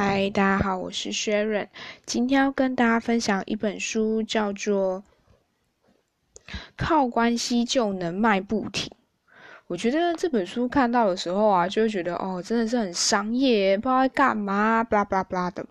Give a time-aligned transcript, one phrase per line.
[0.00, 1.66] 嗨，大家好，我是 Sharon，
[2.06, 5.02] 今天要跟大家分享一本书，叫做
[6.76, 8.88] 《靠关系就能卖不停》。
[9.66, 15.66] 我觉得这本书看到的时候啊，就会觉得哦，真的是很商业，不知道在干嘛，巴拉巴拉巴拉的。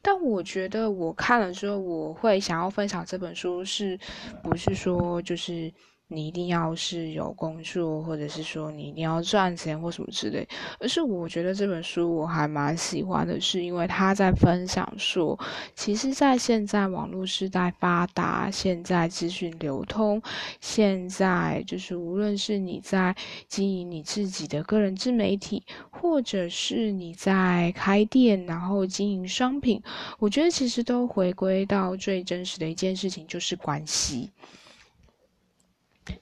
[0.00, 4.00] 但我觉得我看了之后，我会想要分享这本书，是
[4.42, 5.70] 不是说就是。
[6.08, 10.46] 你一定要是有工作，或者是说你一定要赚钱或什么之类。
[10.78, 15.38] 而是我觉得这本书我还蛮喜欢的，是因为他在分享说，
[15.74, 20.22] 其实，在现在网络时代发达，现在资讯流通，
[20.60, 23.14] 现在就是无论是你在
[23.48, 29.82] 经营你自己的个人自媒体，或者是你在开店然后经营商品，
[30.18, 34.30] 我觉得其实都回归到最真实的一件事情，就是关系。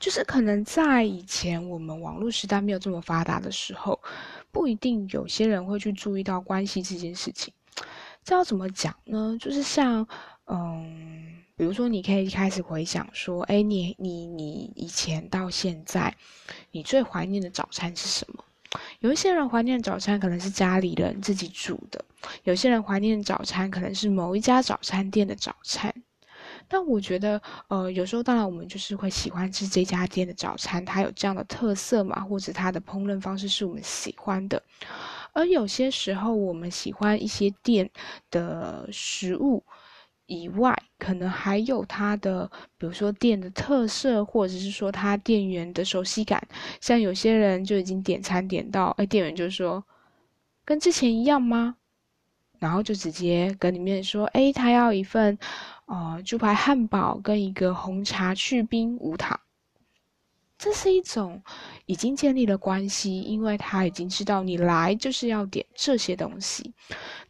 [0.00, 4.00] 就是可能在以前我们网络时代没有这么发达的时候，
[4.50, 7.52] 不一定有些人会去注意到关系这件事情。
[8.24, 9.36] 这要怎么讲呢？
[9.38, 10.06] 就是像，
[10.46, 16.14] 嗯，比如说你可以开始回想说，哎，你你你以前到现在，
[16.70, 18.42] 你最怀念的早餐是什么？
[19.00, 22.04] 有一些人怀念早餐可能是家里人自己煮的，
[22.44, 25.94] 有些人怀念早餐可能是某一家早餐店的早餐。
[26.76, 34.60] 但我觉得，呃，有时候当然我们就是会喜欢吃这家店的早餐，它有这样的特色嘛，或者它的烹饪方式是我们喜欢的。
[35.32, 37.88] 而有些时候，我们喜欢一些店
[38.28, 39.62] 的食物
[40.26, 46.44] 以外，可能还有它的，比如说店的特色，或者是说它店员的熟悉感。
[46.80, 49.84] 像有些人就已经点餐点到，哎，店员就说
[50.64, 51.76] 跟之前一样吗？
[52.58, 55.38] 然后就直接跟里面说，哎，他要一份。
[55.86, 59.38] 哦，猪排汉堡跟一个红茶去冰无糖，
[60.56, 61.42] 这是一种
[61.86, 66.72] 已经建立了关系，因为他已经知道你来就是要点这些东西。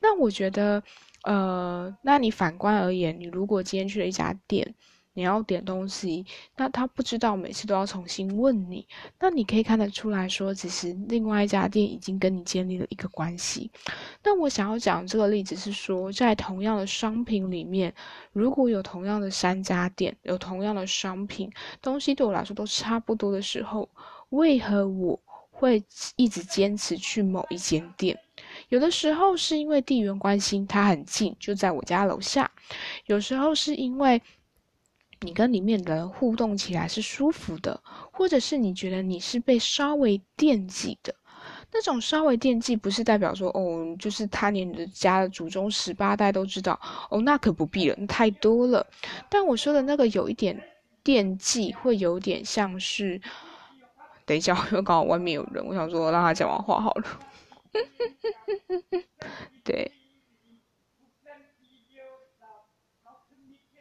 [0.00, 0.82] 那我觉得，
[1.24, 4.74] 呃，那你反观而言，你如果今天去了一家店。
[5.14, 8.86] 你要点东西，那他不知道每次都要重新问你，
[9.20, 13.70] 那你可以看得出来说，其实另外一家店已经跟你建立了一个关系。
[14.24, 17.94] 那我想要讲这个例子是说，在同样的商品里面，
[18.32, 21.48] 如果有同样的三家店，有同样的商品，
[21.80, 23.88] 东西对我来说都差不多的时候，
[24.30, 25.18] 为何我
[25.52, 25.80] 会
[26.16, 28.18] 一直坚持去某一间店？
[28.68, 32.44] 有的时候是因为地缘关系，它很近，就在我家楼下；
[33.06, 34.20] 有时候是因为。
[35.24, 37.80] 你跟里面的人互动起来是舒服的，
[38.12, 41.14] 或者是你觉得你是被稍微惦记的，
[41.72, 46.78] 那种稍微惦记不是代表说哦，就是他连你的家的祖宗十八代都知道
[47.10, 48.86] 哦，那可不必了，那太多了。
[49.28, 50.60] 但我说的那个有一点
[51.02, 53.20] 惦记，会有点像是，
[54.26, 57.20] 等一下， 因为刚好外面有人，我想说让他讲完话好了。
[59.64, 59.90] 对，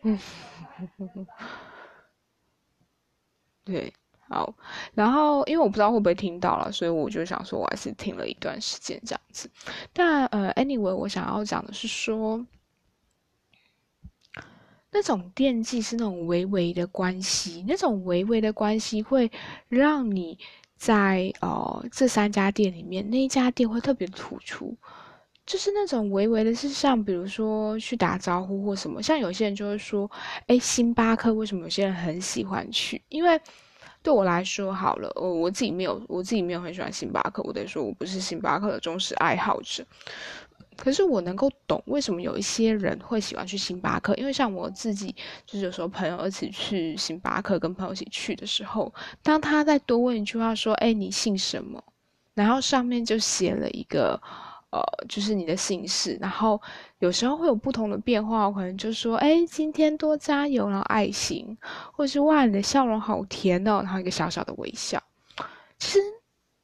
[0.03, 0.17] 嗯。
[3.65, 3.93] 对，
[4.27, 4.53] 好，
[4.93, 9.49] 然后因为我不知道会不会听到了，所以我就想说，我还是听了一段时间这样子。
[9.93, 12.45] 但呃，anyway，我想要讲的是说，
[14.91, 19.31] 那种惦记是那种微微的关系，那种微微的关系会
[19.69, 20.37] 让你
[20.75, 24.75] 在呃这三家店里面，那一家店会特别突出。
[25.45, 30.09] 就是那种微微的，是像比如说去打招呼或什么，像有些人就会说，
[30.47, 33.01] 哎，星巴克为什么有些人很喜欢去？
[33.09, 33.39] 因为
[34.01, 39.85] 对我来说，好了，我我自己没有，我自己没有很喜欢星巴克，我得说我不是星巴克的忠实爱好者。
[40.77, 45.13] 可是我能够懂为什么有一些人会喜欢去星巴克，因为像我自己，
[45.45, 51.83] 就是有时候朋友一起去星巴克，跟朋友一起去的时候，当他再多问一句话说，哎，你姓什么？
[52.33, 54.21] 然后上面就写了一个。
[54.73, 56.59] 呃，就是你的姓氏，然后
[56.97, 61.55] 有时候会有不同的变化，可能就说，哎，今天多加油，然后爱心，
[61.91, 64.99] 或者是哇，你的笑容好甜哦，然后一个小小的微笑。
[65.77, 65.99] 其实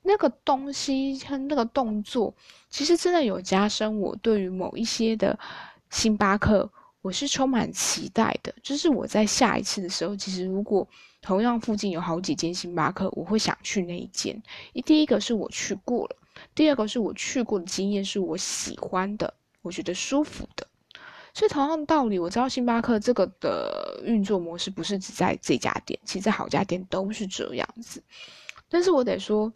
[0.02, 2.34] 那个东西和那个动作，
[2.72, 5.38] 其实真的有加深我对于某一些的
[5.92, 6.68] 星巴克，
[7.04, 8.52] 我是充满期待的。
[8.64, 10.88] 就是我在下一次的时候，其实如果
[11.22, 14.42] 同样附近有好几间星巴克，我会想去那一间。
[14.84, 16.16] 第一个是我去过了。
[16.60, 20.68] 第二个是我去过的经验是我喜欢的，我觉得舒服的，
[21.34, 28.04] 所以同样的道理，我知道星巴克这个的运作模式不是只在这家店，其实在好家店都是这样子。
[28.68, 29.54] 但是我得说，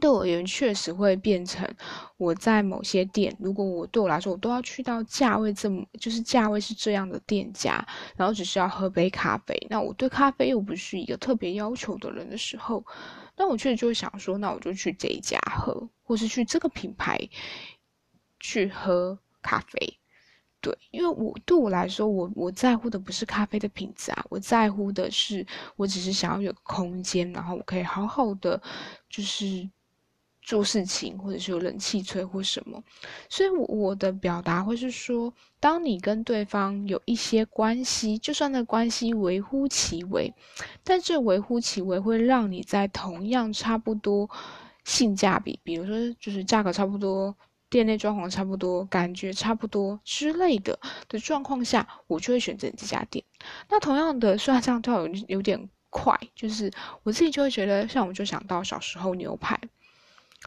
[0.00, 1.68] 对我而言，确实会变成
[2.16, 7.86] 我在某些店，如果我对我来说，我都要去到价位这么，就是价位是这样的店家，
[8.16, 12.82] 然后只是要喝杯咖啡，那我对咖啡又不是一个特别要求的人的时候。
[13.40, 17.18] 但我确实就会想说，那我就去这一家喝，或是去这个品牌
[18.38, 19.98] 去喝咖啡。
[20.60, 25.46] 对，因为我对我来说，我我在乎的不是咖啡的品质啊，我在乎的是，
[25.76, 28.60] 我只是想要有空间，然后我可以好好的，
[29.08, 29.66] 就是
[30.50, 32.82] 做事情，或者是有冷气吹或什么。
[33.28, 40.34] 所以，我的表达会是说，当你跟对方有一些关系，就算那关系微乎其微，
[40.82, 44.28] 但这微乎其微会让你在同样差不多
[44.84, 47.36] 性价比，比如说就是价格差不多。
[47.70, 50.76] 店内装潢差不多，感觉差不多之类的
[51.08, 53.24] 的状况下，我就会选择这家店。
[53.68, 56.68] 那同样的，虽然这样跳有有点快，就是
[57.04, 59.56] 我自己就会觉得，像我就想到小时候牛排。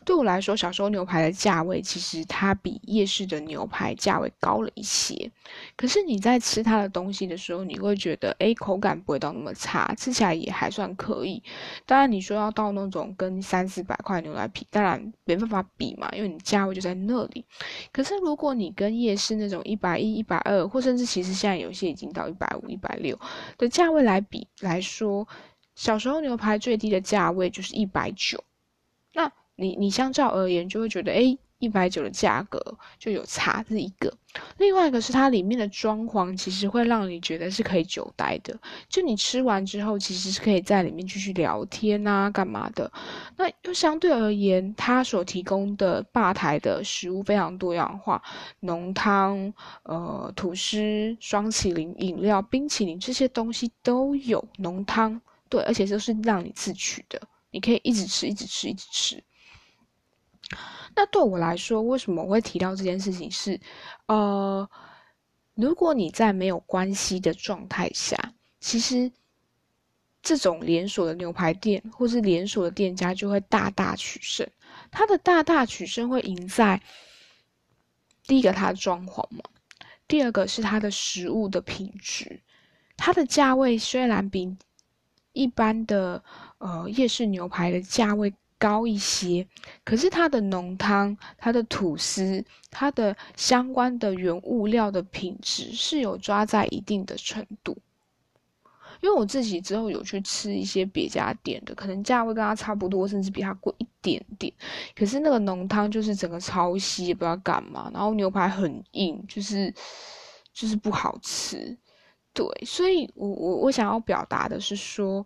[0.06, 5.32] 对我来说，小时候牛排的价位其实它比夜市的牛排价位高了一些。
[5.78, 11.42] 可是你在吃它的东西的时候，你会觉得，哎，口感不会到那么差，吃起来也还算可以。
[11.86, 17.46] 当然，你说要到那种跟三四百块牛排皮，当然没办法比嘛，因为你价位就在那里。
[17.92, 23.18] 可是如果你跟夜市那种一百一、一百二，或甚至其实现在有些已经到一百五、一百六
[23.60, 25.26] 的价位来比来说，
[25.76, 28.44] 小时候牛排最低的价位就是一百九。
[29.56, 32.60] 你你相较而言就会觉得，哎，一百九的价格
[32.98, 34.12] 就有差，这是一个。
[34.58, 38.60] 另外一个是它里面的装潢，其实会让你觉得是可以久待的。
[38.90, 42.92] 就你吃完之后，其实是可以在里面继续聊天啊，干嘛的。
[43.38, 48.22] 那又相对而言，它所提供的吧台的食物非常多样化，
[48.62, 49.54] 浓汤、
[49.84, 54.44] 呃吐司、双麒麟饮料、冰淇淋这些东西都有。
[54.58, 57.22] 浓汤对，而且都是让你自取的，
[57.52, 59.24] 你可以一直吃，一直吃，一直吃。
[60.96, 63.32] 那对我来说，为什么我会提到这件事情？
[63.32, 63.60] 是，
[64.06, 64.70] 呃，
[65.56, 68.16] 如果你在没有关系的状态下，
[68.60, 69.12] 其实
[70.22, 74.48] 这种连锁的牛排店或是连锁的店家就会大大取胜。
[74.92, 76.80] 它的大大取胜会赢在
[78.28, 79.42] 第一个它的装潢嘛，
[80.08, 82.40] 第二个是它的食物的品质。
[82.96, 84.56] 它的价位虽然比
[85.32, 86.24] 一般的
[86.60, 88.32] 呃夜市牛排的价位。
[88.64, 89.46] 高一些，
[89.84, 97.78] 可是它的浓汤、它的吐司、它的相关的原物料的品质是有抓在一定的程度。
[99.02, 104.54] 因为我自己之后有去吃一些别家店的，可能价位跟它差不多，甚至比它贵一点点。
[104.96, 107.92] 可是那个浓汤就是整个超稀，不知道干嘛。
[107.94, 109.74] 然后牛排很硬，就是
[110.54, 111.78] 就是不好吃。
[112.34, 115.26] 对，所以我我我想要表达的是说，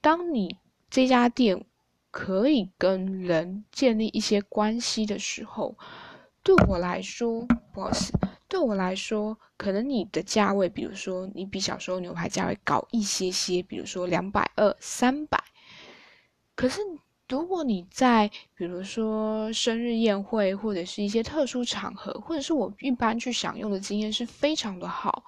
[0.00, 0.56] 当你
[0.90, 1.64] 这家店。
[2.10, 5.76] 可以跟人建立一些关系的时候，
[6.42, 8.12] 对我来说，不好意思，
[8.48, 15.42] 对我来说，可能你的价位，比如说你比小时候牛排价位高一些些，比如说两百二、三百。
[16.54, 16.80] 可是
[17.28, 25.24] 如果你在比如说生日宴会或者是一些特殊场合，或者是我一般去享用的经验是非常的好。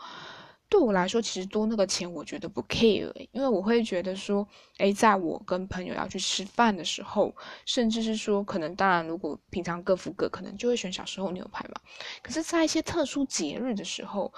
[0.70, 4.46] 对我来说，其实多那个钱，我觉得不 care，因为我会觉得说，
[4.78, 7.34] 哎，在我跟朋友要去吃饭的时候，
[7.66, 11.74] 甚至是说，可能当然，如果平常各付各，可能就会选小时候牛排嘛。
[12.22, 14.32] 可是，在一些特殊节日的时候，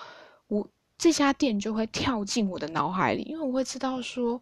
[0.48, 4.40] 我这家店就会跳进我的脑海里，因为我会知道说，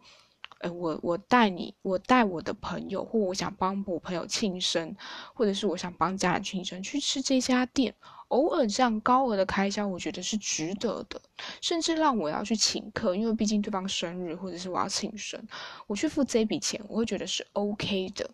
[0.61, 4.95] 哎，我我带你，我带我的朋友，或我想帮我朋友庆生，
[5.33, 7.93] 或者是我想帮家人庆生，去吃这家店。
[8.29, 11.21] 偶尔这样高额的开销，我觉得是值得的，
[11.59, 15.45] 甚至让我要去请客，因为毕竟对方生日或者是我要庆生，
[15.85, 18.29] 我去付这笔钱，我会觉得是 OK 的。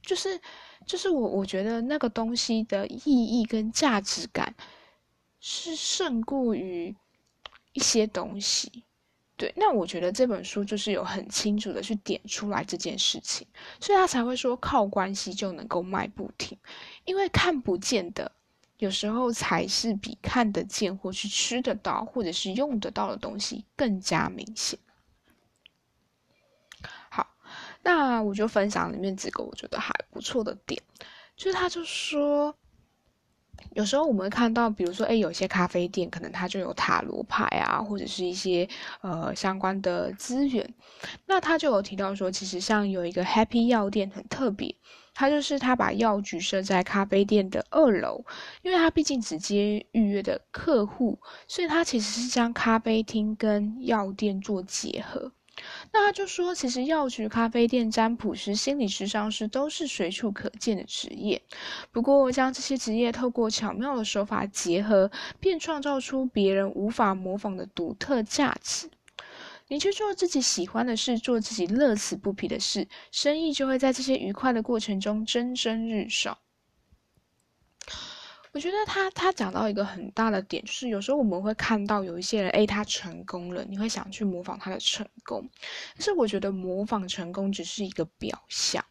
[0.00, 0.40] 就是，
[0.86, 4.54] 就是我我觉得那个东西的意义跟价值感，
[5.38, 6.96] 是胜过于
[7.74, 8.85] 一些东西。
[9.38, 13.46] 对，那我觉得这本书就是有很清楚的去点出来这件事情，
[13.78, 16.56] 所以他才会说靠关系就能够卖不停，
[17.04, 18.32] 因为看不见的，
[18.78, 24.78] 有时候才是比看得见或是吃得到或者是用得到的东西更加明显。
[27.10, 27.28] 好，
[27.82, 30.82] 那我就分享里面几个我觉得还不错的点，
[31.36, 32.56] 就是他就说。
[33.74, 38.68] 有时候我们会看到，比如说，哎，有些咖啡店可能它就有塔罗牌啊，或者是一些
[39.02, 40.74] 呃相关的资源。
[41.26, 44.74] 那他就有提到说，其实像有一个 Happy 药店很特别，
[45.14, 48.24] 它就是他把药局设在咖啡店的二楼，
[48.62, 55.32] 因为它毕竟只接预约的客户，所以它其实是将咖啡厅跟药店做结合。
[55.92, 61.40] 那他就说，其实药局、咖啡店、占卜师、心理师、上师都是随处可见的职业。
[61.90, 65.10] 不过，将这些职业透过巧妙的手法结合，
[65.40, 68.90] 便创造出别人无法模仿的独特价值。
[69.68, 76.38] 你去做自己喜欢的事，做自己乐此不疲的事，生意就会在这些愉快的过程中蒸蒸日上。
[78.56, 85.46] 我觉得他他讲到一个很大的点，就是有时候我们会看到有一些人，诶，他成功了，你会想去模仿他的成功，
[85.94, 88.82] 但是我觉得模仿成功只是一个表象，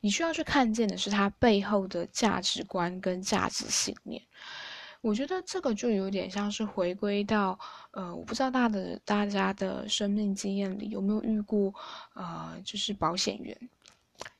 [0.00, 4.20] 你需要去看见的是他背后的价值观跟价值信念。
[5.00, 7.58] 我觉得这个就有点像是回归到，
[7.92, 11.72] 呃，我不知道大的大家的生命经验里有没有遇过，
[12.12, 13.56] 呃，就是保险员。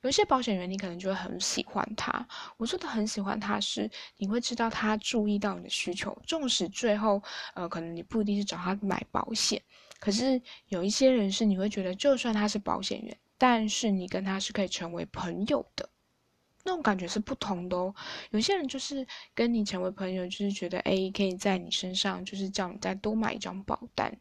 [0.02, 2.26] 有一些保险员，你可能就会很喜欢他。
[2.56, 7.23] 我说的很喜欢他，是你会知道他注意到你的需求，纵使最后，
[7.54, 9.61] 呃，可能你不一定是找他买保险，
[9.99, 15.88] 可是有一些人是你会觉得，就算他是保险员，但是你跟他是可以成为朋友的。
[16.67, 17.95] 那种感觉是不同的哦。
[18.31, 24.13] 有些人就是跟你成为朋友，就是觉得哎，可以在你身上，就是叫你再多买一张保单。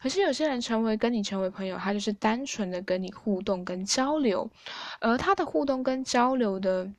[0.00, 4.48] 可是有些人成为跟你成为朋友，他就是单纯的跟你互动跟交流，
[5.00, 6.92] 而他的互动跟交流的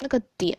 [0.00, 0.58] 那个点，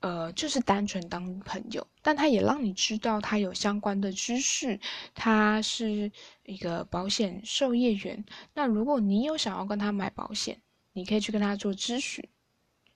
[0.00, 4.78] 呃，就是单纯当朋友，但他也让你知道他有相关的知识，
[5.14, 6.10] 他是
[6.44, 8.24] 一个保险受业员。
[8.54, 10.60] 那如果你有想要跟他买保险，
[10.92, 12.26] 你可以去跟他做咨询，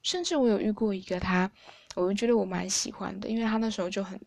[0.02, 1.50] 甚至我有遇过一个他，
[1.94, 4.20] 我就觉得我蛮喜欢的，因为他那时候就很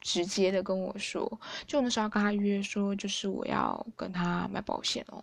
[0.00, 5.22] 直接的跟我说，就那时候跟他约说，就是我要跟他买保险哦，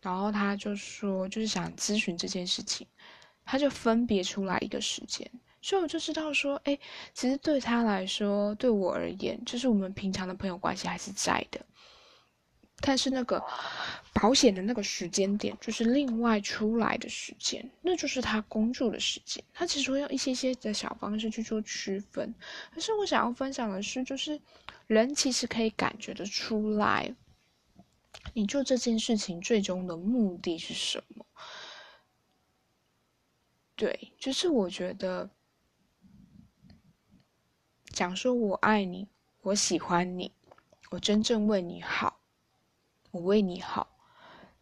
[0.00, 2.86] 然后他就说就是想咨询这件事情，
[3.44, 5.30] 他就分别出来一个时间，
[5.62, 6.78] 所以我就知道说，哎，
[7.14, 11.60] 其实对他来说，对我而言，就是我们平常的朋友关系还是在的。
[12.80, 13.44] 但是那个
[14.12, 19.42] 保险的那个时间点，就是另外出来的时间，那就是他工作的时间。
[19.52, 22.34] 他其实会用一些些的小方式去做区分。
[22.72, 24.40] 可是我想要分享的是，就是
[24.86, 27.14] 人其实可以感觉得出来，
[28.32, 31.26] 你做这件事情最终的目的是什么？
[33.74, 35.28] 对，就是我觉得
[37.90, 39.08] 讲说我爱你，
[39.42, 40.32] 我喜欢你，
[40.90, 42.17] 我真正为你好。
[43.10, 43.88] 我为你好，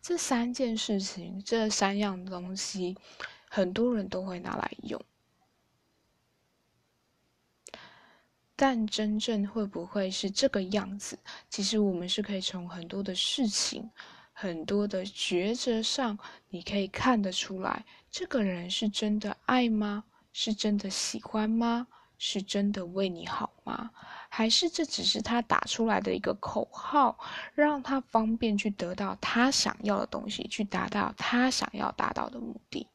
[0.00, 2.96] 这三件事情，这三样东西，
[3.48, 5.02] 很多人都会拿来用，
[8.54, 11.18] 但真正会不会是这个样子？
[11.50, 13.90] 其实我们是可以从很多的事情、
[14.32, 20.04] 很多的抉择上，你可以看得出来，这个人是真的爱吗？
[20.32, 21.86] 是真的喜欢吗？
[22.18, 23.90] 是真的为你好吗？
[24.28, 27.18] 还是这只是他打出来的一个口号，
[27.54, 32.86] 让他方便去得到他想要的东西，去达到他想要达到的目的？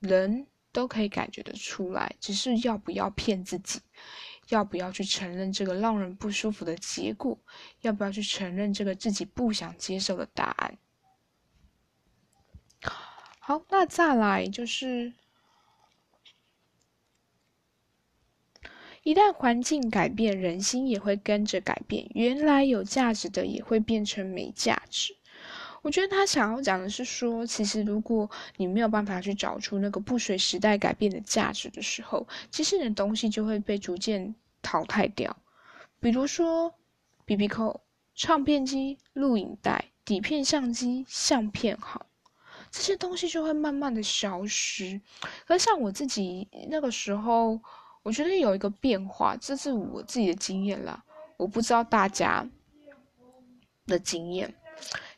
[0.00, 3.80] 人都可以感觉得出来，只是要不要骗自己，
[4.48, 7.38] 要不要去承认这个让人不舒服的结果，
[7.80, 10.78] 要不要去承认这个自己不想接受的答案？
[13.38, 15.14] 好，那再来就是。
[19.04, 22.06] 一旦环境改变，人心也会跟着改变。
[22.14, 25.16] 原来有价值的也会变成没价值。
[25.80, 35.34] 我觉得他想要讲的是说，其实如果你没有办法去找出那个不随时代改变的价值的时候，其实你的东西就会被逐渐淘汰掉。
[36.00, 36.74] 比如说
[37.24, 37.80] ，B B 扣、
[38.14, 42.04] 唱片机、录影带、底片相机、相片行，
[42.70, 45.00] 这些东西就会慢慢的消失。
[45.46, 47.60] 而像我自己那个时候。
[48.02, 51.04] 我觉得有一个变化，这是我自己的经验啦。
[51.36, 52.46] 我不知道大家
[53.86, 54.54] 的经验。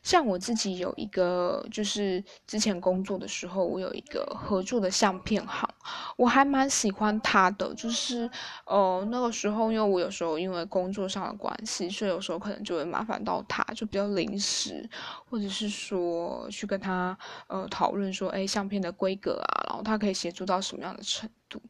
[0.01, 5.69] 像我自己有一个，就是之前工作的时候，我有一个合作的相片行，
[6.17, 7.71] 我还蛮喜欢他的。
[7.75, 8.27] 就是，
[8.65, 14.89] 呃，那个时候，因为我有时候因为工作上的关系，所以有时候可能就会麻烦到他，就比较临时，
[15.29, 21.61] 或者是说去跟他呃讨论说，哎，相片的规格啊，然后他可以协助到什么样的程度。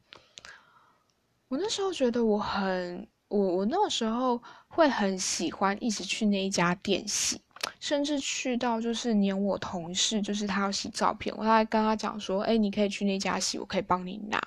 [1.52, 7.42] 我那时候觉得我很我我那个时候会很喜欢一直去那一家店洗，
[7.82, 14.42] 甚至去到就是连我同事就是他要洗照片，我还跟他讲说，哎，你可以去那家洗，我可以帮你拿。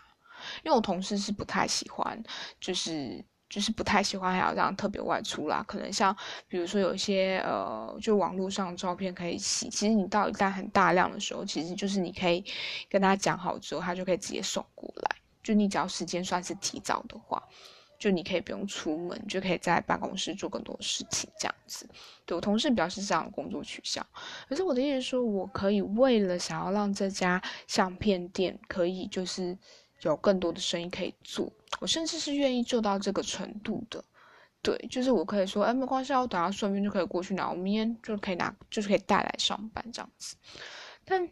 [0.63, 2.19] 因为我同事是不太喜欢，
[2.59, 5.63] 就是就是不太喜欢还要这样特别外出啦。
[5.69, 6.17] 可能像
[6.49, 12.43] 比如说有一些呃，就网络上照片可以洗，其实你到一旦很大量的时候，其实就是你可以
[12.89, 15.17] 跟他讲好之后，他就可以直接送过来。
[15.45, 17.41] 就你只要时间算是提早的话，
[17.99, 21.89] 就你可以不用出门，就可以在办公室做更多事情这样子。
[22.27, 24.05] 对我同事表示这样的工作取向，
[24.49, 29.57] 可是我的意思说，我可以为了想要让这家相片店可以就是
[30.01, 34.03] 有更多的生意可以做，我甚至是愿意做到这个程度的。
[34.63, 40.37] 对，就是我可以说，哎，没关系，我等下顺便就可以过去拿，我明天就可以拿，就是可以带来上班这样子。
[41.05, 41.29] 但。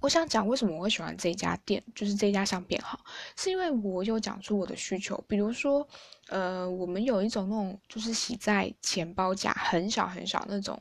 [0.00, 3.00] 我想讲为什么我会喜欢这家店，就是这家相片好，
[3.36, 5.86] 是因为我有讲出我的需求，比如说，
[6.28, 10.80] 呃，我们有一种那种就是洗在钱包夹很小很小那种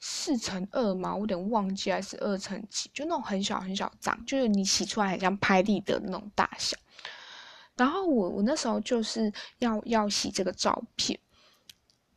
[0.00, 6.76] 四乘二嘛，我有点忘记还是二乘几，就那种很小很小张，就是你洗出来很像拍立得的那种大小。
[7.74, 11.18] 然后我我那时候就是要要洗这个照片，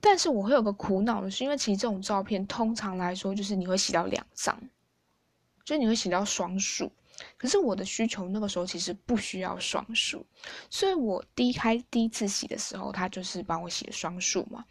[0.02, 4.60] 但是我会有个苦恼的是，因为其实这种照片通常来说就是你会洗到两张。
[5.66, 6.92] 就你会写到双数，
[7.38, 10.24] 可是我的需求那个时候其实不需要双数，
[10.70, 14.64] 所以我第一开第一次洗的时候，他就是帮我写双数嘛。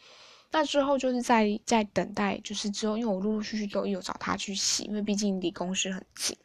[0.52, 6.36] 那之后就是在在等待，就是之后，因为我陆陆续续都有找他去洗，因为毕竟离公司很近，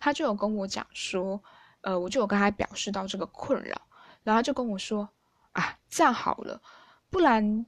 [0.00, 1.40] 他就有跟我讲说，
[1.82, 3.80] 呃，我就有跟他表示到这个困扰，
[4.24, 5.08] 然后就跟我说，
[5.52, 6.60] 啊，这样好了，
[7.08, 7.64] 不然。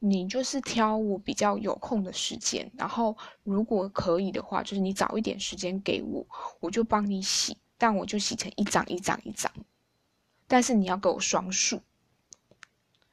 [0.00, 6.26] 你就是挑我比较有空的时间，然后如果可以的话，就是你早一点时间给我，
[6.60, 9.50] 我就帮你洗，但我就洗成一张一张一张，
[10.46, 11.80] 但是你要给我双数。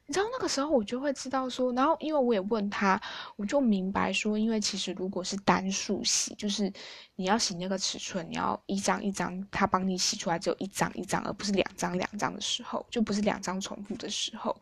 [0.07, 3.01] 你知道那个时候我就会知道说，然后因为我也问他，
[3.35, 6.71] 我就明白说，因为其实如果是单数洗，就是
[7.15, 14.55] 你要洗那个尺寸，你要一张一张，他帮你洗出来只有一张一张，而不是两张两张的时候，就不是两张重复的时候，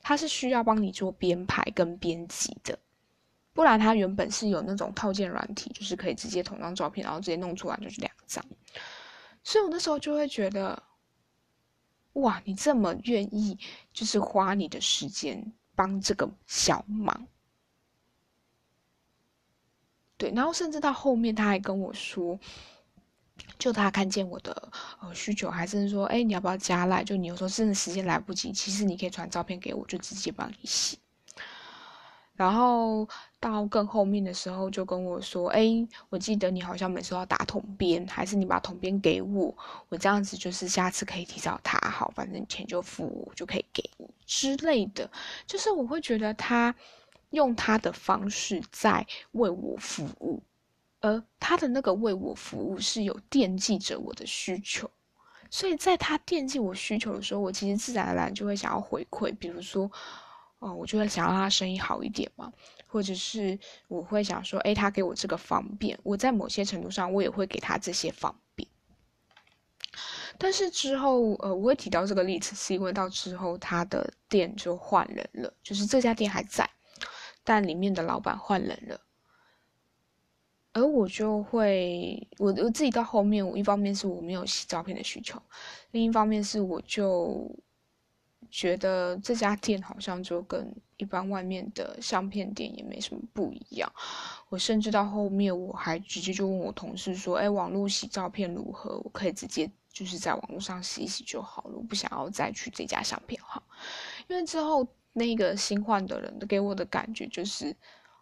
[0.00, 2.78] 他是需要帮你做编排跟编辑的，
[3.52, 8.44] 不然他原本是有那种套件软体，就是可以直接同张照片，然后直接弄出来就是两张，
[9.42, 10.80] 所以我那时候就会觉得。
[12.14, 13.58] 哇，你这么愿意，
[13.92, 17.26] 就是花你的时间帮这个小忙，
[20.16, 22.38] 对，然后甚至到后面他还跟我说，
[23.58, 27.02] 就他看见我的呃需求，还是说，哎，你要不要加赖？
[27.02, 30.98] 就你有时候真的时间来不及，其实你可以传照片给我，就直接帮你洗。
[32.36, 35.64] 然后到更后面的时候，就跟我说：“哎，
[36.08, 39.56] 我记得你好像每次要打桶边，还是你把桶边给我，
[39.88, 45.08] 我这样子就是下次可以提早打好，反正钱就付我，就可以给你之类的。
[45.46, 46.74] 就是我会觉得他
[47.30, 50.42] 用他的方式在为我服务，
[51.00, 54.90] 而他的那个为我服务是有惦记着我的需求，
[55.50, 59.88] 所以在他惦记我需求的时候，我其实自然而然就会想要回馈，比如说。”
[60.64, 62.50] 哦，我就会想让他生意好一点嘛，
[62.86, 68.66] 或者是我会想说，哎，他给我这个方便，我在某些程度上我也会给他这些方便。
[70.38, 76.66] 但是之后，呃，我会提到这个例子，是因为到之后他的店就换人了，就是这家店还在，
[77.44, 78.98] 但里面的老板换人了，
[80.72, 85.38] 而我就会，我我自己到后面，我一方面是我没有洗照片的需求，
[85.90, 87.54] 另一方面是我就。
[88.56, 93.92] 觉得这家店好像就跟一般外面的相片店也没什么不一样。
[94.48, 98.96] 我甚至到后面，我还直接就问我同事说：“哎，网络洗照片如何？
[99.02, 103.60] 我可以直接就是在网络上洗一洗就好了，我不想要再去这家相片行。”
[104.28, 107.74] 因为之后那个新换的人给我的感觉就是：“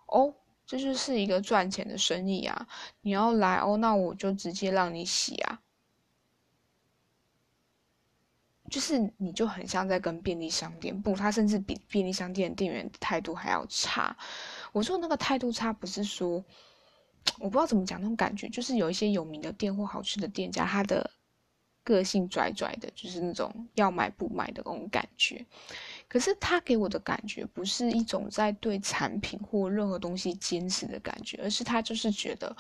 [0.09, 0.35] 哦，
[0.66, 2.66] 这就是一个赚钱的生意啊！
[3.03, 5.61] 你要来哦，那我就直接让你洗啊。”
[8.73, 14.17] 就是你就很像在跟便利商店不，他甚至比便利商店店员态度还要差。
[14.73, 16.43] 我说那个态度差，不是说
[17.39, 21.11] 我不知道怎么讲那种感觉，就是有一些有名的店或好吃的店家，他的
[21.85, 25.45] 个性拽拽的，就是那种要买不买的那种感觉。
[26.09, 32.57] 可是他给我的感觉，不是一种在对产品或任何东西坚持的感觉，而是他就是觉得。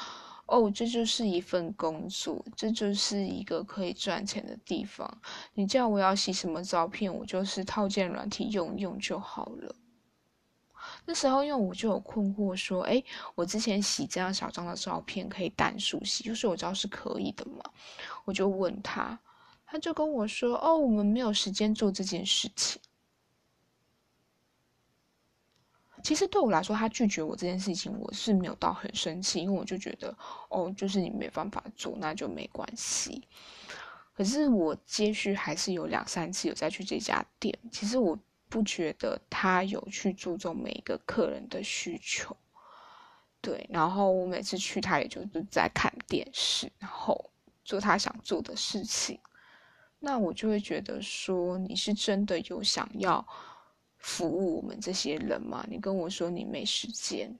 [0.46, 5.10] 哦，这就是一份工作，这就是一个可以赚钱的地方。
[5.54, 9.74] 你叫我要洗什么照片，我就是套件软体用用就好了。
[11.06, 13.02] 那时候，因为我就有困惑，说，哎，
[13.34, 17.62] 我之前洗这样小张的照片可以单数洗，就是我知道是可以的嘛。
[18.24, 19.18] 我就问他，
[19.64, 22.80] 他就跟我说，哦，我们没有时间做这件事情。
[26.02, 30.14] 其实对我来说，他拒绝我这件事情，我是没有到很生气，因为我就觉得，
[30.48, 33.22] 哦，就是你没办法做，那就没关系。
[34.14, 42.36] 可是我接续还是有两三次有再去这家店，其实我不觉得他有去注重每一个客人的需求，
[43.40, 43.66] 对。
[43.70, 47.30] 然后我每次去，他也就是在看电视，然后
[47.64, 49.18] 做他想做的事情。
[49.98, 53.26] 那我就会觉得说，你是真的有想要。
[54.02, 55.64] 服务我们这些人嘛？
[55.70, 57.34] 你跟我说你没时间，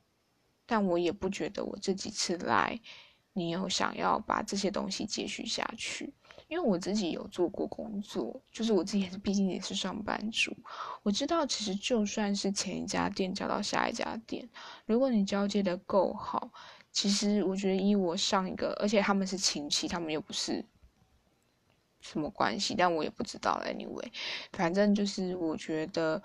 [0.64, 2.81] 但我也不觉得我这几次来，
[3.35, 6.14] 你有想要把这些东西继续下去。
[6.48, 10.55] 因为我自己有做过工作，就是我自己也是，毕竟也是上班族。
[11.03, 14.48] 我知道，其实就算是前一家店交到下一家店，
[14.85, 16.53] 如果你交接的够好，
[16.90, 20.62] 其实我觉得，以我上一个，而且他们是亲戚，他们又不是
[22.03, 23.62] 什么关系，但我也不知道。
[23.64, 24.12] Anyway，
[24.53, 26.22] 反正就是我觉得，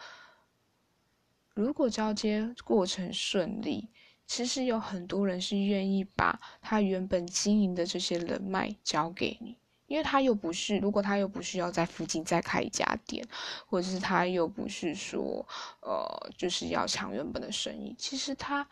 [1.61, 3.89] 如果交接过程顺利，
[4.25, 9.57] 其实有很多人是愿意把他原本经营的这些人脉交给你。
[9.87, 13.25] 因为他又不是，如果他又不是要在附近再开一家店，
[13.65, 15.47] 或者是他又不是说，
[15.79, 18.67] 呃，就是要抢原本的生意，其实他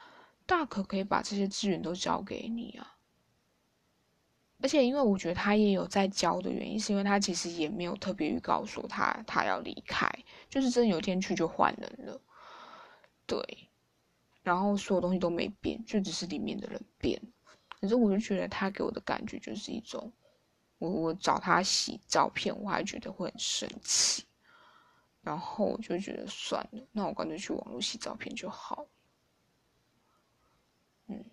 [0.46, 2.98] 大可可以把这些资源都交给你啊。
[4.62, 10.10] 而且，因为我觉得他也有在教的原因，是因为他其实也没有特别预告说他他要离开，
[10.50, 12.20] 就是真有天去就换人了，
[13.26, 13.70] 对。
[14.44, 17.22] 然后所有东西都没变，就只是里面的人变。
[17.82, 20.12] 可是我就觉得他给我的感觉就是一种。
[20.78, 24.26] 我我找他洗照片，我还觉得会很生气，
[25.22, 28.86] 然后我就觉得算了，那我干脆去网络洗照片就好。
[31.08, 31.24] 嗯，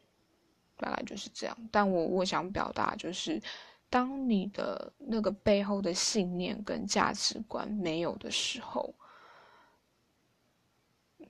[0.77, 1.69] 大概就是这样。
[1.73, 3.43] 但我我想表达就是，
[3.91, 8.95] 当你的那个背后的信念跟价值观没有的时候，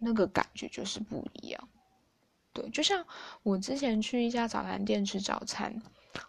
[0.03, 1.69] 那个感觉就是不一样。
[2.53, 3.07] 对，就像
[3.43, 5.81] 我之前去一家早餐店吃早餐。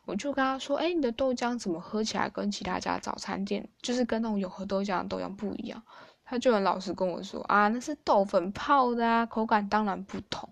[0.06, 5.84] 我就跟他说：“哎，你的豆浆怎么喝起来跟其他家早餐店，就是跟那种有喝豆浆的豆浆不一样？”
[6.24, 10.48] 他就很老实跟我说：“啊，那是豆粉泡的啊，口感当然不同。”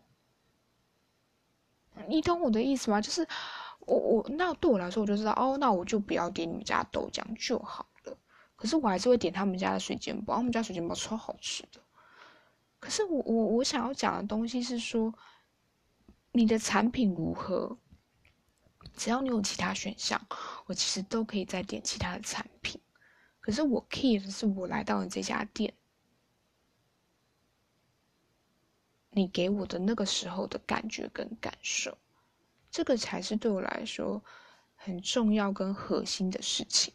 [2.10, 3.00] 你懂我的意思吗？
[3.00, 3.26] 就是
[3.80, 8.18] 我我那对我来说，我就知道哦，那我就不要点你们家豆浆就好了。
[8.58, 11.80] 可是我还是会点他们家的水煎包，他们家水煎包超好吃的。
[12.82, 15.14] 可是我我我想要讲的东西是说，
[16.32, 17.78] 你的产品如何？
[18.98, 20.20] 只要你有其他选项，
[20.66, 22.82] 我其实都可以再点其他的产品。
[23.40, 25.76] 可是我 key 的是我来到了这家店，
[29.12, 31.96] 你给我的那个时候的感觉跟感受，
[32.72, 34.24] 这个才是对我来说
[34.76, 36.92] 很重要跟核心的事情。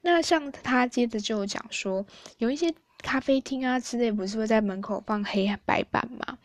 [0.00, 2.06] 那像他接着就讲说，
[2.38, 2.72] 有一些。
[3.04, 6.38] 咖啡厅啊之类，不是会在门口放黑白板嘛？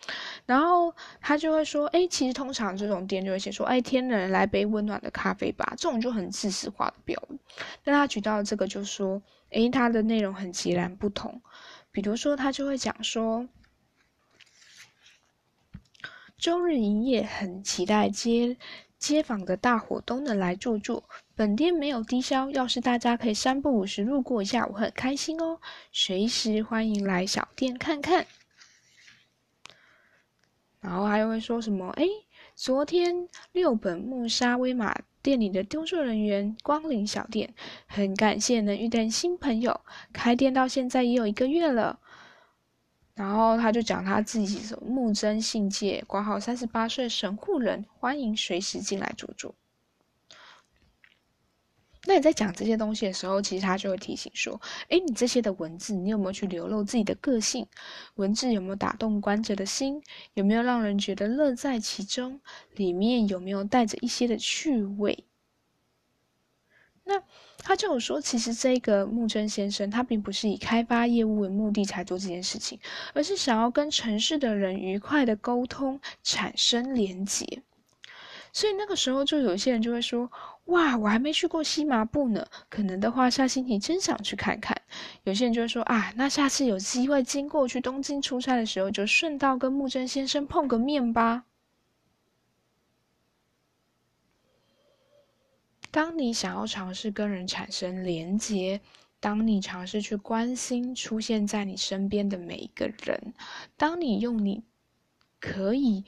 [0.46, 7.40] 然后他就会说：“哎，其实通常这种店就会写说，哎，天冷来杯温暖的咖啡吧。”这种就很自私化的标语。
[7.82, 11.42] 但他举到这个就说：“哎，它的内容很截然不同。
[11.92, 13.48] 比如说，他就会讲说，
[16.38, 18.58] 周日营业，很期待接。”
[19.00, 25.60] 街坊的大伙都能来坐坐，本店没有低消，要是大家可以三不五时路过一下，我很开心哦。
[25.94, 28.28] 随时欢迎来小店看看。
[30.82, 31.90] 然后还会说什么？
[31.98, 32.06] 哎，
[32.56, 37.54] 昨天六本木沙威玛店里的工作人员光临小店，
[37.88, 39.80] 很感谢能遇见新朋友。
[40.12, 42.00] 开店到现在也有一个月了。
[43.20, 49.54] 然后他就讲他自己什么木真信介，挂号三十八岁神户人，欢迎随时进来坐坐。
[52.06, 57.68] 那你在讲这些东西的时候，其实他就会提醒说：“哎，你这些的文字，你有没有去流露自己的个性？
[58.16, 60.02] 文字有没有打动观者的心？
[60.36, 62.40] 有没有让人觉得乐在其中？
[62.76, 65.26] 里面有没有带着一些的趣味？”
[67.10, 67.22] 那。
[67.62, 72.80] 他就有说，其实这个木真先生他并不是以开发业务为目的才做这件事情，
[73.14, 77.62] 而是想要跟城市的人愉快的沟通，产生连结。
[78.54, 80.32] 所以那个时候就有些人就会说
[80.72, 84.82] ：“哇，我还没去过西麻布呢，可能的话下星期真想去看看。”
[85.26, 91.44] 有些人就会说：“啊，那下次有机会经过去东京出差的时候，就顺道跟木真先生碰个面吧。”
[95.92, 98.80] 当你想要尝试跟人产生连接，
[99.20, 103.34] 当你尝试去关心出现在你身边的每一个人，
[103.76, 104.64] 当你用你
[105.40, 106.06] 可以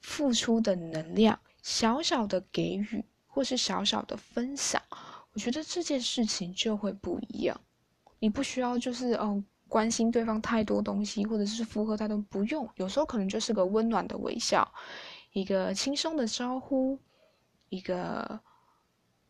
[0.00, 4.82] 付出的能量，小小的给予，或是小小的分享，
[5.32, 7.58] 我觉得这件事情就会不一样。
[8.18, 12.68] 你不需要就是哦关心对方太多东西，或者是附和他都不用。
[12.76, 14.70] 有时候可能就是个温暖的微笑，
[15.32, 17.00] 一个轻松的招呼，
[17.70, 18.38] 一个。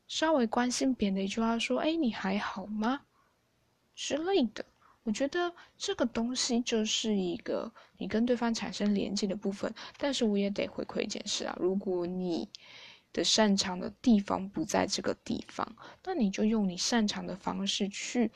[0.06, 3.02] 稍微关心别人的一句话，说：“哎，你还好吗？”
[3.94, 4.64] 之类的，
[5.02, 9.72] 我觉得这个东西就是一个你跟对方产生连接的部分。
[9.98, 12.48] 但是我也得回馈一件事啊，如果你
[13.12, 18.30] 的擅长的地方不在这个地方，那你就用你擅长的方式去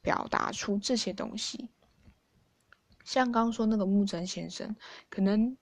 [0.00, 1.68] 表达出这些东西。
[3.04, 4.74] 像刚刚说那个木真先生，
[5.08, 5.56] 可能。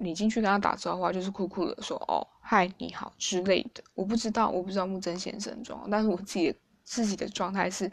[0.00, 3.82] 你进去跟他打招呼，就是酷酷的说“哦，嗨，你好”之类的。
[3.94, 7.90] 我不知道，我不知道木真先生状况，但是我自己自己的状态是，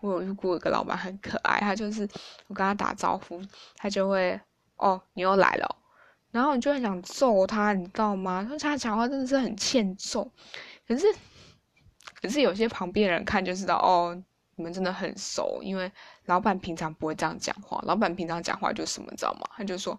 [0.00, 2.02] 我有遇过一个老板很可爱，他就是
[2.48, 3.40] 我跟他打招呼，
[3.76, 4.38] 他就会
[4.76, 5.76] “哦，你又来了”，
[6.30, 8.44] 然后你就很想揍他，你知道吗？
[8.48, 10.30] 说他讲话真的是很欠揍，
[10.86, 11.06] 可是，
[12.20, 14.20] 可是有些旁边人看就知道哦，
[14.56, 15.90] 你们真的很熟，因为
[16.26, 19.46] 老板平常不会这样讲话，老板平常讲话就什么，知道吗？
[19.56, 19.98] 他就说，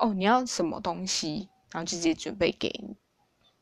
[0.00, 2.96] 哦，你要什么东西，然后直接准备给你。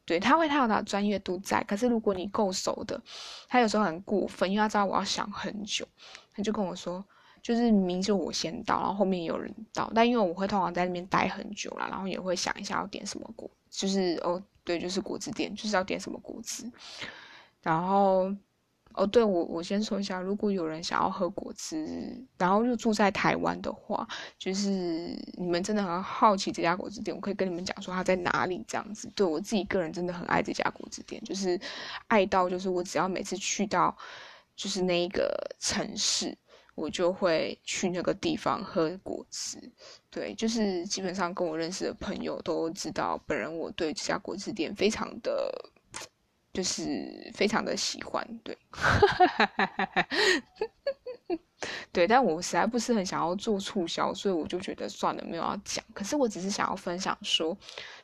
[0.05, 3.01] 对他会他有他的专业度在，可是如果你够熟的，
[3.49, 5.87] 他有时候很过分，因为他知道我要想很久，
[6.35, 7.05] 他就跟我说。
[7.43, 16.65] 就是明明是我先到，然后后面有人到，但因为我会通常在那边待很久了，然后也会想一下要点什么果，就是哦对，就是果汁店，就是要点什么果汁。
[17.61, 18.35] 然后
[18.95, 24.07] 哦对，我我先说一下，如果有人想要喝果汁，然后又住在台湾的话，
[24.39, 29.11] 就是你们真的很好奇这家果汁店，我可以跟你们讲说它在哪里这样子。
[29.15, 31.61] 对我自己个人真的很爱这家果汁店，就是
[32.07, 33.97] 爱到就是我只要每次去到
[34.57, 36.37] 就是那一个城市。
[36.77, 39.57] 我就会去那个地方喝果汁，
[40.11, 45.71] 对，就是基本上跟我认识的朋友都知道，本人我对这家果汁店非常的，
[46.55, 48.57] 就是非常的喜欢，对，
[51.93, 55.85] 对，但我实在不是很想要做促销，所以我就觉得算了，没有要讲。
[55.93, 57.55] 可是我只是想要分享说，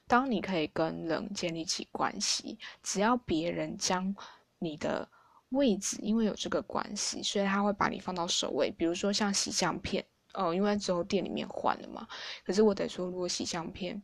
[0.06, 4.14] 当你可以跟人建立起关系，只要别人将
[4.58, 5.08] 你的。
[5.50, 8.70] 位置，因为有这个关系，所以他会把你放到首位。
[8.70, 12.06] 比如说像洗相片，哦，因为之后店里面换了嘛。
[12.46, 14.00] 可是我得说，如果洗相片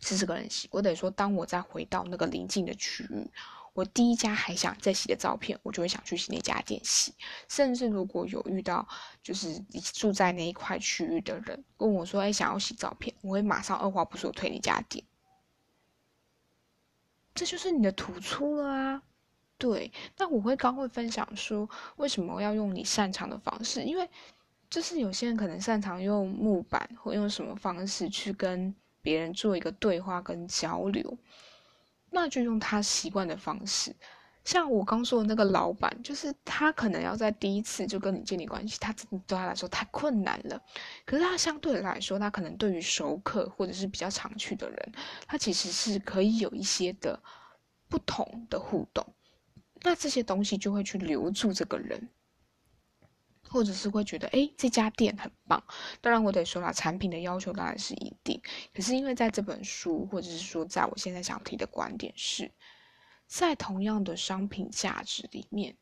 [0.00, 3.30] 是这个人洗，我得说，当我再回到那个临近的区域，
[3.74, 7.14] 我第一家还想再洗的照片，我就会想去洗那家店洗。
[7.48, 8.86] 甚至如果有遇到
[9.22, 9.58] 就是
[9.94, 15.04] 住在那一块区域的人问我说，哎，想要洗照片，我会马上二话不说推那家店。
[17.34, 19.02] 这就是你的突出了啊！
[19.56, 23.82] 对，那我会刚会分享说，为什么要用你擅长的方式？
[23.82, 24.06] 因为
[24.68, 31.18] 就是有些人可能擅长用木板或用什么方式去跟别人做一个对话跟交流，
[32.10, 33.94] 那就用他习惯的方式。
[34.44, 40.60] 像我刚说的那个老板，就是他可能要在第一次就跟你建立关系，他对他来说太困难了。
[41.04, 44.92] 可是他相对来说，他可能对于熟客或者是比较常去的人，
[45.28, 47.16] 他其实是可以有一些的
[47.88, 49.06] 不同的互动。
[49.82, 52.08] 那这些东西就会去留住这个人，
[53.52, 55.62] 或者是会觉得，哎，这家店很棒。
[56.00, 58.40] 当然，我得说了，产品的要求当然是一定。
[58.74, 62.50] 可是，因为在这本书，或者是说，在我现在想提的观点是，
[63.26, 65.76] 在同样的商品价值里面，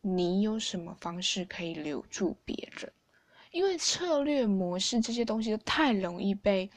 [0.00, 2.92] 你有什么方式可以留住别人？
[3.52, 6.70] 因为策略模式这些东西都太容易被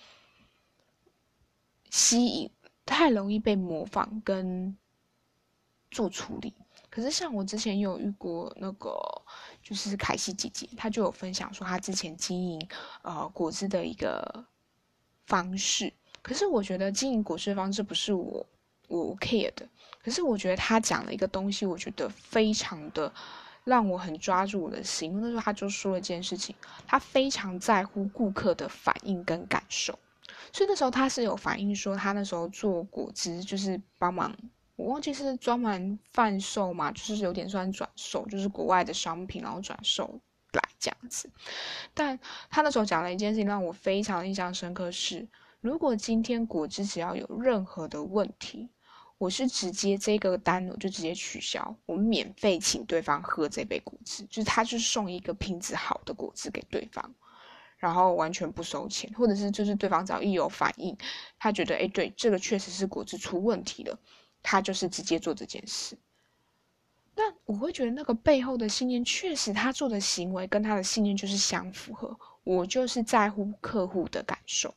[1.90, 2.52] 吸引，
[2.86, 4.78] 太容易被模仿跟。
[5.92, 6.54] 做处理，
[6.92, 8.96] 可是像我之前有遇过那个，
[9.62, 12.68] 就是凯西姐姐，她就有分享说她之前经营
[13.02, 14.46] 呃果汁的一个
[15.26, 15.94] 方式。
[16.22, 18.46] 可是我觉得经营果汁的方式不是我
[18.88, 19.68] 我 care 的，
[20.04, 23.12] 可是我觉得她讲了一个东西，我觉得非常的
[23.64, 25.12] 让我很抓住我的心。
[25.12, 26.56] 因为那时候她就说了一件事情，
[26.88, 29.98] 她非常在乎顾客的反应跟感受，
[30.52, 34.36] 所以那时候她是有反映说，她那时候做果汁就是帮忙。
[34.80, 40.18] 我忘记是专门贩售嘛，就是有点算转售，就是国外的商品，然后转售
[40.54, 41.30] 来这样子。
[41.94, 42.18] 但
[42.50, 45.28] 他那时候讲了一件事情，让我非常印象深刻是：
[45.60, 48.70] 如果今天果汁只要有任何的问题，
[49.18, 57.14] 我是直接这个单我就直接取消，我免费请对方喝这杯果汁，就是他就送一个品质好的果汁给对方，
[57.76, 60.98] 然后完全不收钱，或者是就是对方只要一有反应，
[61.38, 64.00] 他觉得哎对，这个确实是果汁出问题了。
[64.42, 65.98] 他就是直接做这件事，
[67.16, 72.18] 那我会觉得那个背后的信念，确实他做的行为跟他的信念就是相符合。
[72.44, 74.74] 我就是在乎客户的感受，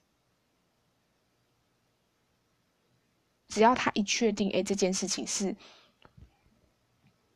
[3.48, 5.56] 只要他一确定，哎，这件事情是，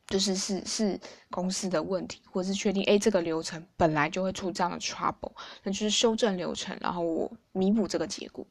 [0.05, 0.99] 就是是是
[1.31, 5.31] 公司的问题，或是确定，哎，这个流程本来就会出这样的 trouble，
[5.63, 8.45] 那就是修正流程，然后我弥补这个结果。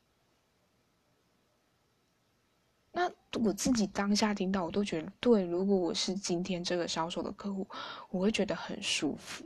[2.91, 5.45] 那我自己当下听到，我都觉得对。
[5.45, 7.67] 如果我是今天这个销售的客户，
[8.11, 9.45] 我会觉得很舒服，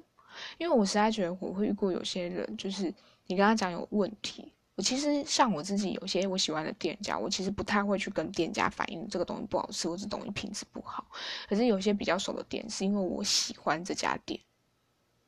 [0.58, 2.92] 因为我实在觉得我会遇过有些人，就是
[3.26, 11.06] 你跟他讲有问题，我其实像我自己有些我喜欢的店家，我其实不太会去跟店家反映这个东西不好吃，或者东西品质不好。
[11.48, 14.40] 可是有些比较熟的店，是因为我喜欢这家店，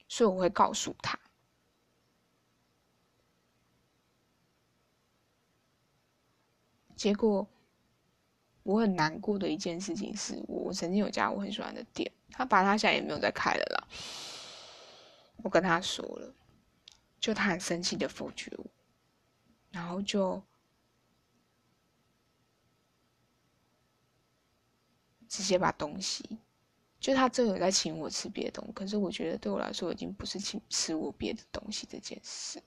[0.08, 1.18] 所以我会告诉他。
[6.96, 7.46] 结果。
[8.64, 13.88] 我很难过的一件事情是，我曾经有家我很喜欢的店，他把他现在也没有再开了啦。
[15.38, 16.32] 我跟他说了，
[17.18, 18.64] 就他很生气的否决我。
[19.72, 20.40] 然后就
[25.28, 26.38] 直接把东西，
[27.00, 32.62] 就他真有在请我吃别的东西，可是我觉得对我来说已经不是请吃我别的东西这件事，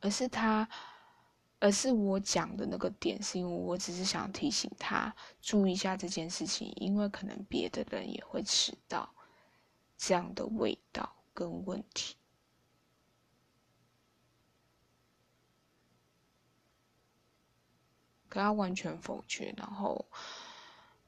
[0.00, 0.68] 而是他。
[1.60, 9.14] 而是我讲的那个点，是因为我只是想提醒他注意一下这件事情，因为可能别的人也会吃到
[9.96, 12.16] 这样的味道跟问题。
[18.28, 20.04] 可他完全否决，然后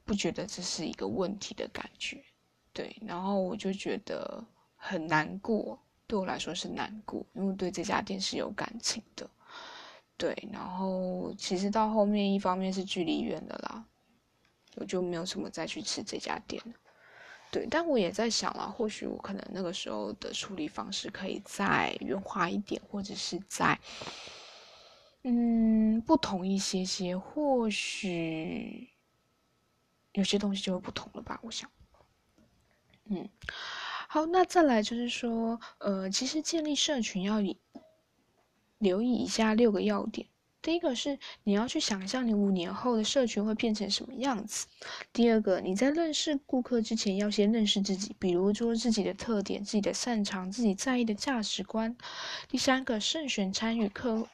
[0.05, 2.23] 不觉得这是一个问题的感觉，
[2.71, 4.43] 对，然后我就觉得
[4.75, 9.29] 很难过，对我来说是难过，因为对这家店是有感情的。
[10.17, 13.85] 对，然后其实到后面，一方面是距离远了啦，
[14.75, 16.73] 我就没有什么再去吃这家店了。
[17.51, 23.79] 对，但我也在想了，或许我可能那个时候的处理方式可以再圆滑一点，或者是在
[25.21, 28.89] 嗯不同一些些，或许
[30.13, 31.39] 有些东西就会不同了吧。
[31.43, 31.69] 我想，
[33.05, 33.29] 嗯，
[34.09, 37.55] 好，那再来就是说，呃，其实建立社群要以。
[38.79, 40.27] 留意以下六个要点：
[40.61, 44.65] 第一个是你要去想象你五年后的社群会变成什么样子；
[45.13, 51.95] 第二个，你在认识顾客之前要先认识自己，比如说自己的特点、自己的擅长、自己在意的价值观；
[52.47, 54.27] 第三个，慎选参与客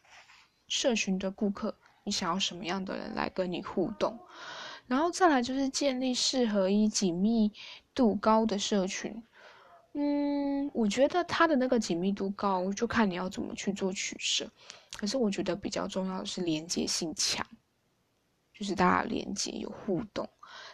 [0.67, 4.17] 社群的顾客，你想要什么样的人来跟你互动；
[4.88, 7.51] 然后再来就是建立适合以紧密
[7.93, 9.23] 度高的社群。
[9.95, 14.49] 嗯，我觉得它的那个紧密度高，就看你要怎么去做取舍。
[14.97, 17.45] 可是我觉得比较重要的是连接性强，
[18.53, 20.27] 就是大家连接有互动。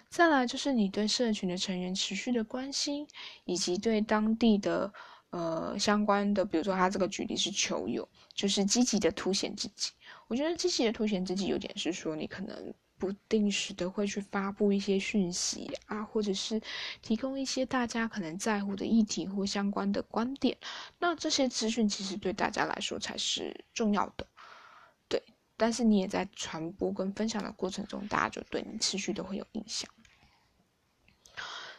[0.10, 3.06] 再来就是你对社群的成员持续的关心，
[3.44, 4.94] 以及对当地的
[5.32, 9.92] 呃相关的，比如说他这个举例是球友，就是积极的凸显自己。
[10.28, 12.74] 我觉得积极的凸显自己有点是说你可能。
[13.00, 16.62] 不定时的会去发布一些讯息啊，或者是
[17.02, 20.58] 提供一些大家可能在乎的议题或相关的观点。
[21.00, 24.28] 那这些资讯其实对大家来说才是重要的，
[25.08, 25.24] 对。
[25.56, 29.90] 但是你也在传播跟分享的过程中，大家就对你持续都会有影响。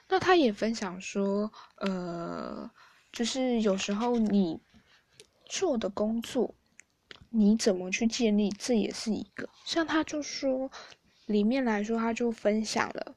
[0.08, 2.70] 那他也分享说，呃，
[3.12, 4.58] 就是有时候你
[5.44, 6.54] 做的工作，
[7.28, 9.46] 你怎么去建立，这也是一个。
[9.66, 10.70] 像他就说。
[11.30, 13.14] 里面来说，他就分享了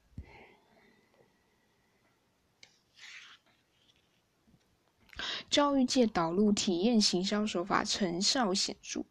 [5.49, 9.03] 教育界导入体验行销手法，成效显著，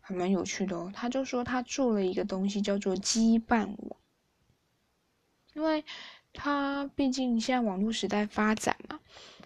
[0.00, 0.90] 还蛮有趣的哦。
[0.94, 4.00] 他就说他做了一个东西叫做羁绊网，
[5.52, 5.84] 因为
[6.32, 9.00] 他毕竟现在网络时代发展嘛，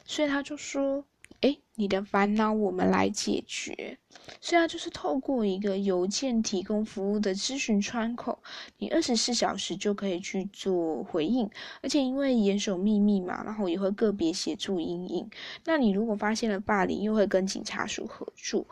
[0.04, 1.04] 所以他就说。
[1.46, 3.96] 哎，你的烦恼我们来解决。
[4.40, 8.42] 虽然就是透过一个邮件提供服务的咨询窗口，
[8.78, 11.48] 你二十四小时就可以去做回应，
[11.82, 15.30] 而且因为严守秘密嘛，然后也会个别协助阴影。
[15.64, 18.66] 那你如果发现了霸凌，又会跟警察署合作。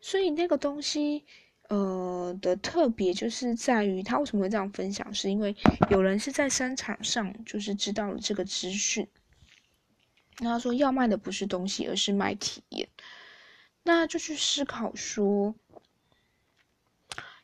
[0.00, 1.24] 所以那个东西，
[1.68, 5.54] 呃的特别就是在于他为什么会这样分享，是因为
[5.90, 9.06] 有人是在商场上就是知道了这个资讯。
[10.40, 12.88] 那他说要卖的不是东西，而是卖体验。
[13.82, 15.54] 那就去思考说，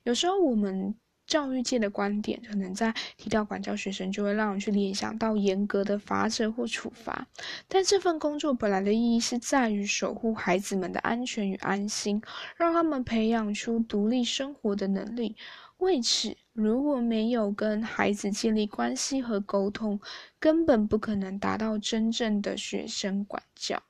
[0.02, 0.94] 有时候我们
[1.26, 7.28] 教育界的观点，可能在提到管教学生，就会让人去联想到严格的罚则或处罚。
[7.68, 12.20] 但这份工作本来的意义是在于守护孩子们的安全与安心，
[12.56, 15.36] 让他们培养出独立生活的能力。
[15.76, 19.98] 为此，如果没有跟孩子建立关系和沟通，
[20.38, 23.82] 根本不可能达到真正的学生管教。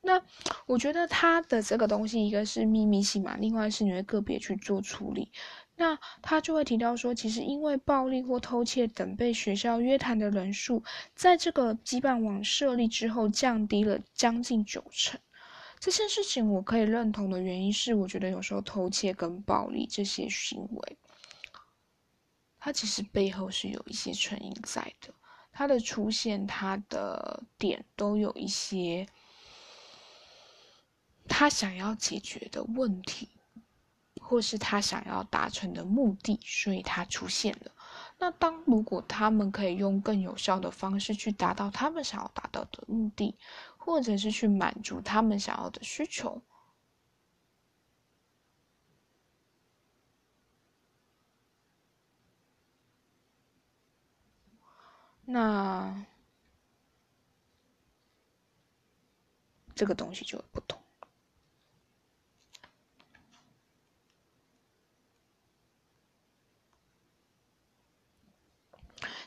[0.00, 0.22] 那
[0.66, 5.30] 我觉得他的这个东西，一个是秘密性嘛，另外是你会个别去做处理。
[5.74, 10.82] 那他就会提到说，其实因为暴力或偷窃等被学校约谈的人数，
[11.14, 15.20] 在这个羁绊网设立之后，降低了将近九成。
[15.86, 20.96] 这件事情我可以认同的原因是，我觉得有时候偷窃跟暴力这些行为，
[22.58, 25.14] 它其实背后是有一些成因在的。
[25.52, 29.06] 它的出现，它的点都有一些
[31.28, 33.28] 他想要解决的问题，
[34.20, 37.70] 或是他想要达成的目的，所以他出现了。
[38.18, 43.36] 那当如果他们可以用更有效的方式去达到他们想要达到的目的。
[43.86, 46.42] 或者是去满足他们想要的需求，
[55.24, 56.04] 那
[59.76, 60.82] 这个东西就不同。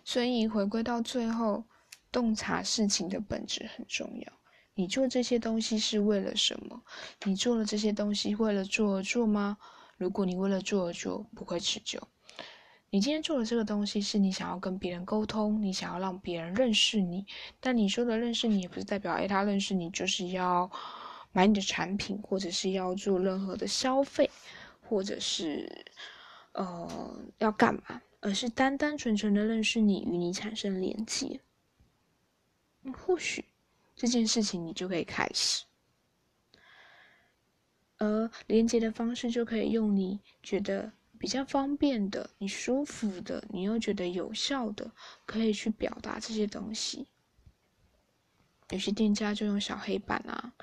[0.04, 1.64] 所以回归到最后，
[2.12, 4.39] 洞察事情的本质很重要。
[4.80, 6.82] 你做这些东西是为了什么？
[7.26, 9.58] 你做了这些东西为了做而做吗？
[9.98, 12.02] 如果你为了做而做，不会持久。
[12.90, 17.26] 你今天做的这个东西是你想要跟别人沟通，你想要让别人认识你。
[17.60, 20.72] 但你说的认识你，也不是代表哎他认识你就是要
[21.34, 24.32] 买你的产品，或者是要做任何的消费，
[24.80, 25.70] 或者是
[26.54, 31.42] 呃要干嘛，而是单单纯纯的认识你，与你产生连接。
[32.94, 33.44] 或许。
[34.00, 35.66] 这件事情你就可以开始，
[37.98, 44.90] 而连接的方式就可以用你觉得比较方便的、你舒服的、你又觉得有效的，
[45.26, 47.10] 可以去表达这些东西。
[48.70, 50.54] 有些店家就用小黑板啊，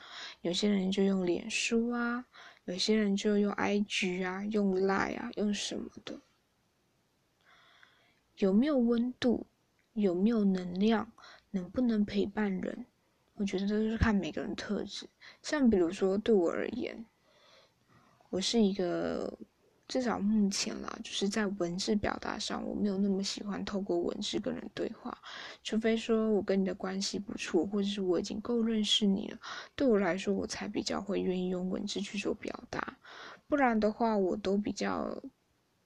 [0.40, 2.24] 有些人就用脸书啊，
[2.64, 6.18] 有些人就用 IG 啊，用 Line 啊，用什么的？
[8.38, 9.46] 有没有温度？
[9.92, 11.12] 有没有能量？
[11.50, 12.86] 能不能陪伴人？
[13.36, 15.08] 我觉得这就是看每个人特质。
[15.42, 17.04] 像比如说，对我而言，
[18.30, 19.38] 我是一个
[19.86, 25.16] 至少目前啦，就是在文字表达上，我没有那么喜欢透过文字跟人对话。
[25.62, 29.38] 除非说我跟你的关系不错，或者是我已经够认识你了，
[29.76, 32.98] 对我来说，我才比较会愿意用文字去做表达。
[33.46, 35.22] 不然的话，我都比较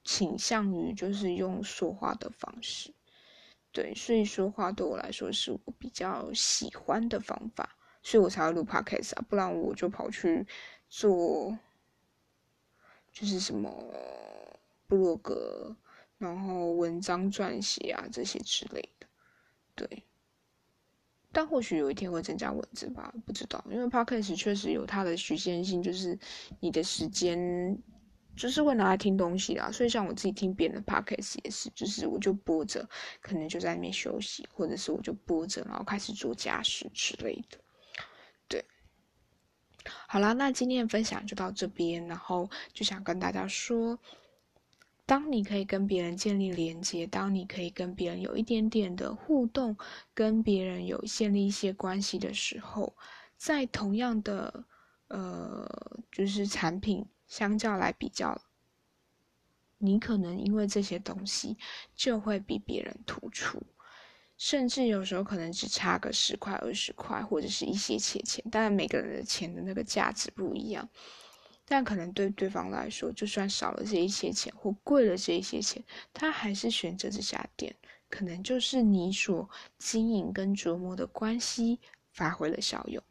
[0.03, 2.91] 倾向于就是用说话的方式。
[3.73, 10.45] 对，所以说话对我来说是我比较喜欢的方法，所以我才要录 podcast 啊，不然我就跑去
[10.89, 11.57] 做，
[13.13, 13.71] 就是什么
[14.87, 15.73] 部落格，
[16.17, 19.07] 然后文章撰写啊这些之类的。
[19.73, 20.03] 对，
[21.31, 26.19] 但或许有一天会增加文字吧，不知道，因为 podcast 确实有它的局限性，就是
[26.59, 27.81] 你的时间。
[28.35, 32.87] 就是会拿来听东西啦，所以像我自己听别人的 podcast 也是，就是我就播着，
[33.21, 37.57] 可能就在里面休息，或者是我就播着，然后开始做家事之类的。
[38.47, 38.65] 对，
[40.07, 43.99] 好啦，那今天的分享就到这边，然后就想跟大家说，
[45.05, 49.77] 当你可以跟别人建立连接，当你可以跟别人有一点点的互动，
[50.13, 52.95] 跟别人有建立一些关系的时候，
[53.37, 54.63] 在同样的
[55.09, 57.05] 呃，就是产品。
[57.31, 58.41] 相较来比较，
[59.77, 61.55] 你可能因为这些东西
[61.95, 63.63] 就会比别人突出，
[64.37, 68.43] 甚至有时候可能只差个十块、二十块，或者是一些钱钱。
[68.51, 70.89] 当然，每个人的钱的那个价值不一样，
[71.63, 75.81] 但可能对对方来说，就算少了这一些钱或贵了这一些钱，
[76.13, 77.73] 他还是选择这家店，
[78.09, 81.79] 可能就是你所经营跟琢磨的关系
[82.11, 83.01] 发挥了效用。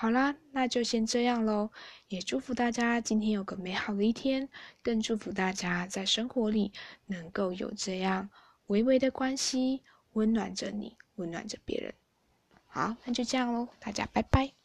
[0.00, 1.70] 好啦，那就先这样喽。
[2.08, 4.48] 也祝福大家今天有个美好的一天，
[4.82, 6.72] 更祝福大家在生活里
[7.04, 8.30] 能够有这样
[8.68, 9.82] 微微的关系，
[10.14, 11.92] 温暖着你，温暖着别人。
[12.66, 14.59] 好，那就这样喽，大家拜拜。